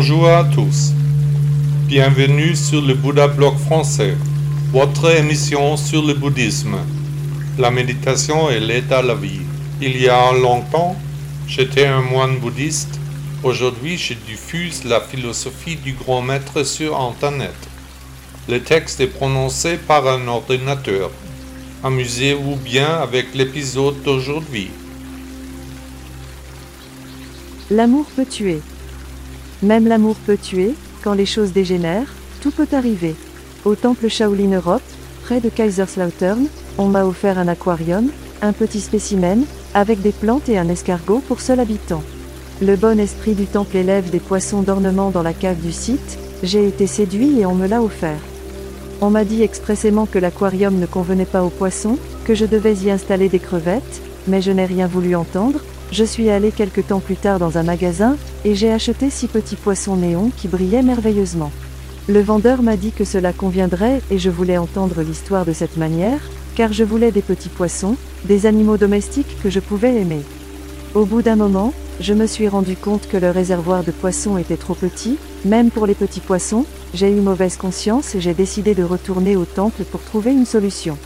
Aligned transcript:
Bonjour 0.00 0.28
à 0.28 0.44
tous. 0.44 0.92
Bienvenue 1.88 2.54
sur 2.54 2.80
le 2.80 2.94
Bouddha 2.94 3.26
Blog 3.26 3.56
français, 3.56 4.16
votre 4.70 5.10
émission 5.10 5.76
sur 5.76 6.06
le 6.06 6.14
bouddhisme. 6.14 6.76
La 7.58 7.72
méditation 7.72 8.48
et 8.48 8.60
l'aide 8.60 8.92
à 8.92 9.02
la 9.02 9.16
vie. 9.16 9.40
Il 9.82 10.00
y 10.00 10.08
a 10.08 10.32
longtemps, 10.34 10.94
j'étais 11.48 11.86
un 11.86 12.00
moine 12.00 12.38
bouddhiste. 12.38 13.00
Aujourd'hui, 13.42 13.98
je 13.98 14.14
diffuse 14.14 14.84
la 14.84 15.00
philosophie 15.00 15.74
du 15.74 15.94
grand 15.94 16.22
maître 16.22 16.62
sur 16.62 16.96
Internet. 16.96 17.56
Le 18.48 18.62
texte 18.62 19.00
est 19.00 19.08
prononcé 19.08 19.78
par 19.78 20.06
un 20.06 20.28
ordinateur. 20.28 21.10
Amusez-vous 21.82 22.54
bien 22.54 23.00
avec 23.02 23.34
l'épisode 23.34 24.00
d'aujourd'hui. 24.04 24.70
L'amour 27.68 28.06
peut 28.14 28.26
tuer. 28.26 28.60
Même 29.62 29.88
l'amour 29.88 30.14
peut 30.24 30.36
tuer, 30.36 30.74
quand 31.02 31.14
les 31.14 31.26
choses 31.26 31.52
dégénèrent, 31.52 32.14
tout 32.40 32.52
peut 32.52 32.68
arriver. 32.72 33.16
Au 33.64 33.74
temple 33.74 34.08
Shaolin 34.08 34.54
Europe, 34.54 34.82
près 35.24 35.40
de 35.40 35.48
Kaiserslautern, 35.48 36.46
on 36.78 36.86
m'a 36.86 37.04
offert 37.04 37.38
un 37.38 37.48
aquarium, 37.48 38.08
un 38.40 38.52
petit 38.52 38.80
spécimen, 38.80 39.44
avec 39.74 40.00
des 40.00 40.12
plantes 40.12 40.48
et 40.48 40.58
un 40.58 40.68
escargot 40.68 41.22
pour 41.26 41.40
seul 41.40 41.58
habitant. 41.58 42.02
Le 42.62 42.76
bon 42.76 43.00
esprit 43.00 43.34
du 43.34 43.46
temple 43.46 43.76
élève 43.76 44.10
des 44.10 44.20
poissons 44.20 44.62
d'ornement 44.62 45.10
dans 45.10 45.22
la 45.22 45.32
cave 45.32 45.60
du 45.60 45.72
site, 45.72 46.18
j'ai 46.44 46.68
été 46.68 46.86
séduit 46.86 47.40
et 47.40 47.46
on 47.46 47.54
me 47.54 47.66
l'a 47.66 47.82
offert. 47.82 48.20
On 49.00 49.10
m'a 49.10 49.24
dit 49.24 49.42
expressément 49.42 50.06
que 50.06 50.18
l'aquarium 50.18 50.78
ne 50.78 50.86
convenait 50.86 51.24
pas 51.24 51.42
aux 51.42 51.50
poissons, 51.50 51.98
que 52.24 52.34
je 52.34 52.46
devais 52.46 52.74
y 52.74 52.90
installer 52.90 53.28
des 53.28 53.38
crevettes, 53.40 54.02
mais 54.28 54.40
je 54.40 54.52
n'ai 54.52 54.66
rien 54.66 54.86
voulu 54.86 55.16
entendre, 55.16 55.60
je 55.92 56.04
suis 56.04 56.30
allé 56.30 56.52
quelque 56.52 56.80
temps 56.80 57.00
plus 57.00 57.16
tard 57.16 57.38
dans 57.38 57.58
un 57.58 57.62
magasin, 57.62 58.16
et 58.44 58.54
j'ai 58.54 58.70
acheté 58.70 59.10
six 59.10 59.28
petits 59.28 59.56
poissons 59.56 59.96
néons 59.96 60.30
qui 60.36 60.48
brillaient 60.48 60.82
merveilleusement. 60.82 61.50
Le 62.08 62.20
vendeur 62.20 62.62
m'a 62.62 62.76
dit 62.76 62.92
que 62.92 63.04
cela 63.04 63.32
conviendrait 63.32 64.00
et 64.10 64.18
je 64.18 64.30
voulais 64.30 64.56
entendre 64.56 65.02
l'histoire 65.02 65.44
de 65.44 65.52
cette 65.52 65.76
manière, 65.76 66.20
car 66.54 66.72
je 66.72 66.84
voulais 66.84 67.12
des 67.12 67.22
petits 67.22 67.50
poissons, 67.50 67.96
des 68.24 68.46
animaux 68.46 68.78
domestiques 68.78 69.36
que 69.42 69.50
je 69.50 69.60
pouvais 69.60 69.94
aimer. 69.94 70.22
Au 70.94 71.04
bout 71.04 71.20
d'un 71.20 71.36
moment, 71.36 71.74
je 72.00 72.14
me 72.14 72.26
suis 72.26 72.48
rendu 72.48 72.76
compte 72.76 73.08
que 73.08 73.16
le 73.16 73.30
réservoir 73.30 73.84
de 73.84 73.90
poissons 73.90 74.38
était 74.38 74.56
trop 74.56 74.74
petit, 74.74 75.18
même 75.44 75.70
pour 75.70 75.86
les 75.86 75.94
petits 75.94 76.20
poissons, 76.20 76.64
j'ai 76.94 77.10
eu 77.10 77.20
mauvaise 77.20 77.56
conscience 77.56 78.14
et 78.14 78.20
j'ai 78.20 78.34
décidé 78.34 78.74
de 78.74 78.84
retourner 78.84 79.36
au 79.36 79.44
temple 79.44 79.84
pour 79.84 80.00
trouver 80.00 80.32
une 80.32 80.46
solution. 80.46 80.96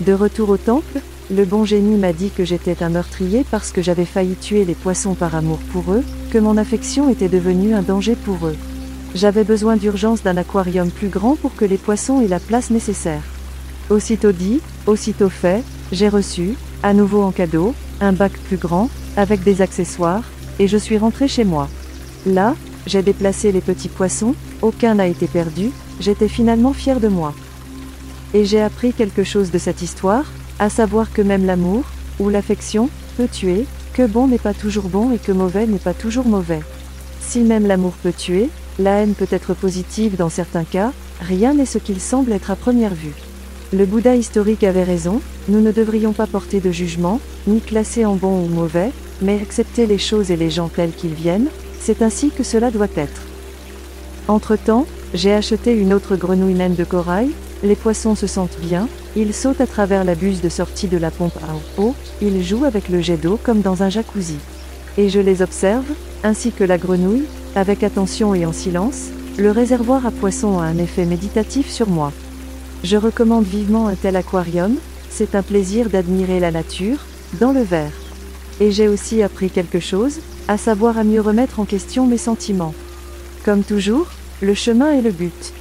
De 0.00 0.12
retour 0.12 0.50
au 0.50 0.56
temple, 0.56 1.00
le 1.30 1.44
bon 1.46 1.64
génie 1.64 1.96
m'a 1.96 2.12
dit 2.12 2.30
que 2.30 2.44
j'étais 2.44 2.82
un 2.82 2.90
meurtrier 2.90 3.46
parce 3.50 3.72
que 3.72 3.80
j'avais 3.80 4.04
failli 4.04 4.34
tuer 4.34 4.64
les 4.64 4.74
poissons 4.74 5.14
par 5.14 5.34
amour 5.34 5.58
pour 5.72 5.92
eux, 5.92 6.04
que 6.30 6.38
mon 6.38 6.58
affection 6.58 7.08
était 7.08 7.30
devenue 7.30 7.74
un 7.74 7.82
danger 7.82 8.14
pour 8.14 8.46
eux. 8.46 8.56
J'avais 9.14 9.44
besoin 9.44 9.76
d'urgence 9.76 10.22
d'un 10.22 10.36
aquarium 10.36 10.90
plus 10.90 11.08
grand 11.08 11.36
pour 11.36 11.54
que 11.54 11.64
les 11.64 11.78
poissons 11.78 12.20
aient 12.20 12.28
la 12.28 12.40
place 12.40 12.70
nécessaire. 12.70 13.22
Aussitôt 13.88 14.32
dit, 14.32 14.60
aussitôt 14.86 15.30
fait, 15.30 15.62
j'ai 15.92 16.08
reçu, 16.08 16.54
à 16.82 16.92
nouveau 16.92 17.22
en 17.22 17.30
cadeau, 17.30 17.74
un 18.00 18.12
bac 18.12 18.32
plus 18.32 18.56
grand, 18.56 18.90
avec 19.16 19.42
des 19.42 19.62
accessoires, 19.62 20.24
et 20.58 20.68
je 20.68 20.76
suis 20.76 20.98
rentré 20.98 21.26
chez 21.26 21.44
moi. 21.44 21.68
Là, 22.26 22.54
j'ai 22.86 23.02
déplacé 23.02 23.50
les 23.50 23.60
petits 23.62 23.88
poissons, 23.88 24.34
aucun 24.60 24.96
n'a 24.96 25.06
été 25.06 25.26
perdu, 25.26 25.70
j'étais 26.00 26.28
finalement 26.28 26.74
fier 26.74 27.00
de 27.00 27.08
moi. 27.08 27.32
Et 28.34 28.44
j'ai 28.44 28.60
appris 28.60 28.92
quelque 28.92 29.24
chose 29.24 29.50
de 29.50 29.58
cette 29.58 29.80
histoire, 29.80 30.24
à 30.58 30.70
savoir 30.70 31.12
que 31.12 31.22
même 31.22 31.46
l'amour, 31.46 31.84
ou 32.18 32.28
l'affection, 32.28 32.88
peut 33.16 33.28
tuer, 33.28 33.66
que 33.92 34.06
bon 34.06 34.28
n'est 34.28 34.38
pas 34.38 34.54
toujours 34.54 34.88
bon 34.88 35.12
et 35.12 35.18
que 35.18 35.32
mauvais 35.32 35.66
n'est 35.66 35.78
pas 35.78 35.94
toujours 35.94 36.26
mauvais. 36.26 36.62
Si 37.20 37.40
même 37.40 37.66
l'amour 37.66 37.92
peut 38.02 38.12
tuer, 38.12 38.50
la 38.78 39.00
haine 39.00 39.14
peut 39.14 39.28
être 39.30 39.54
positive 39.54 40.16
dans 40.16 40.28
certains 40.28 40.64
cas, 40.64 40.92
rien 41.20 41.54
n'est 41.54 41.66
ce 41.66 41.78
qu'il 41.78 42.00
semble 42.00 42.32
être 42.32 42.50
à 42.50 42.56
première 42.56 42.94
vue. 42.94 43.14
Le 43.72 43.86
Bouddha 43.86 44.16
historique 44.16 44.64
avait 44.64 44.84
raison, 44.84 45.20
nous 45.48 45.60
ne 45.60 45.72
devrions 45.72 46.12
pas 46.12 46.26
porter 46.26 46.60
de 46.60 46.70
jugement, 46.70 47.20
ni 47.46 47.60
classer 47.60 48.04
en 48.04 48.14
bon 48.14 48.44
ou 48.44 48.48
mauvais, 48.48 48.90
mais 49.22 49.40
accepter 49.40 49.86
les 49.86 49.98
choses 49.98 50.30
et 50.30 50.36
les 50.36 50.50
gens 50.50 50.68
tels 50.68 50.92
qu'ils 50.92 51.14
viennent, 51.14 51.48
c'est 51.80 52.02
ainsi 52.02 52.30
que 52.30 52.42
cela 52.42 52.70
doit 52.70 52.88
être. 52.96 53.22
Entre-temps, 54.28 54.86
j'ai 55.12 55.32
acheté 55.32 55.72
une 55.72 55.92
autre 55.92 56.16
grenouille 56.16 56.54
naine 56.54 56.74
de 56.74 56.84
corail, 56.84 57.30
les 57.64 57.76
poissons 57.76 58.14
se 58.14 58.26
sentent 58.26 58.58
bien, 58.60 58.88
ils 59.16 59.32
sautent 59.32 59.62
à 59.62 59.66
travers 59.66 60.04
la 60.04 60.14
buse 60.14 60.42
de 60.42 60.50
sortie 60.50 60.86
de 60.86 60.98
la 60.98 61.10
pompe 61.10 61.36
à 61.38 61.80
eau, 61.80 61.94
ils 62.20 62.44
jouent 62.44 62.66
avec 62.66 62.90
le 62.90 63.00
jet 63.00 63.16
d'eau 63.16 63.38
comme 63.42 63.62
dans 63.62 63.82
un 63.82 63.88
jacuzzi. 63.88 64.36
Et 64.98 65.08
je 65.08 65.18
les 65.18 65.40
observe, 65.40 65.86
ainsi 66.22 66.52
que 66.52 66.62
la 66.62 66.78
grenouille, 66.78 67.24
avec 67.56 67.82
attention 67.82 68.34
et 68.34 68.44
en 68.44 68.52
silence, 68.52 69.08
le 69.38 69.50
réservoir 69.50 70.06
à 70.06 70.10
poissons 70.10 70.58
a 70.58 70.64
un 70.64 70.78
effet 70.78 71.06
méditatif 71.06 71.70
sur 71.70 71.88
moi. 71.88 72.12
Je 72.84 72.98
recommande 72.98 73.46
vivement 73.46 73.88
un 73.88 73.94
tel 73.94 74.16
aquarium, 74.16 74.76
c'est 75.08 75.34
un 75.34 75.42
plaisir 75.42 75.88
d'admirer 75.88 76.40
la 76.40 76.50
nature, 76.50 76.98
dans 77.40 77.52
le 77.52 77.62
verre. 77.62 77.92
Et 78.60 78.70
j'ai 78.72 78.88
aussi 78.88 79.22
appris 79.22 79.48
quelque 79.48 79.80
chose, 79.80 80.20
à 80.48 80.58
savoir 80.58 80.98
à 80.98 81.04
mieux 81.04 81.20
remettre 81.20 81.60
en 81.60 81.64
question 81.64 82.06
mes 82.06 82.18
sentiments. 82.18 82.74
Comme 83.44 83.64
toujours, 83.64 84.08
le 84.42 84.54
chemin 84.54 84.92
est 84.92 85.02
le 85.02 85.10
but. 85.10 85.52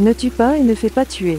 Ne 0.00 0.12
tue 0.12 0.30
pas 0.30 0.56
et 0.56 0.62
ne 0.62 0.74
fais 0.74 0.90
pas 0.90 1.04
tuer. 1.04 1.38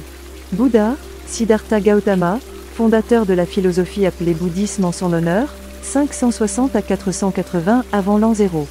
Bouddha, 0.51 0.95
Siddhartha 1.27 1.81
Gautama, 1.81 2.39
fondateur 2.75 3.25
de 3.25 3.33
la 3.33 3.45
philosophie 3.45 4.05
appelée 4.05 4.33
bouddhisme 4.33 4.85
en 4.85 4.91
son 4.91 5.13
honneur, 5.13 5.47
560 5.81 6.75
à 6.75 6.81
480 6.81 7.83
avant 7.91 8.17
l'an 8.17 8.33
0. 8.33 8.67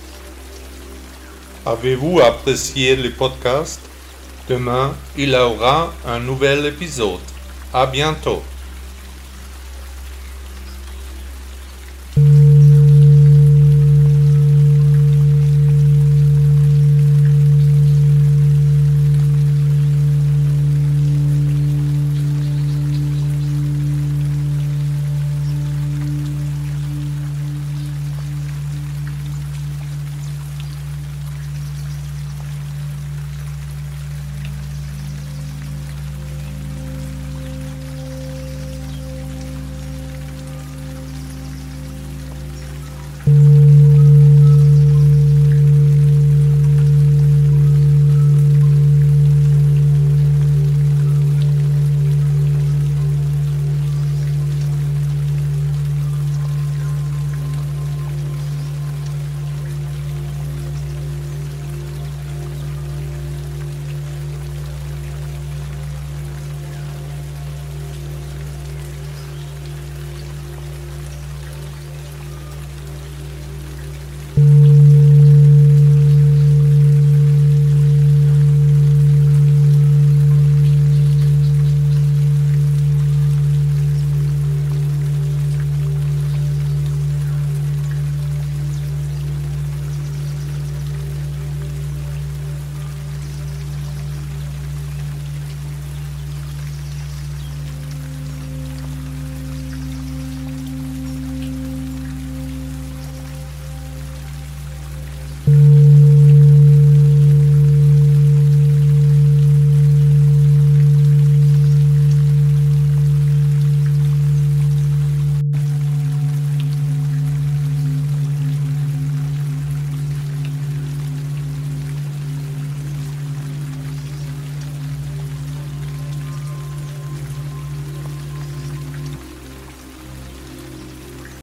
Avez-vous 1.67 2.21
apprécié 2.21 2.97
le 2.97 3.11
podcast? 3.11 3.81
Demain, 4.49 4.95
il 5.17 5.31
y 5.31 5.37
aura 5.37 5.93
un 6.07 6.21
nouvel 6.21 6.67
épisode. 6.67 7.21
À 7.73 7.87
bientôt. 7.87 8.43